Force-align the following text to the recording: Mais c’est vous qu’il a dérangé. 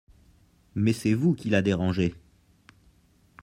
Mais 0.73 0.93
c’est 0.93 1.13
vous 1.13 1.35
qu’il 1.35 1.53
a 1.53 1.61
dérangé. 1.61 2.15